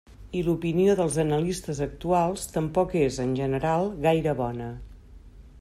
[0.37, 4.73] I l'opinió dels analistes actuals tampoc és, en general, gaire bona.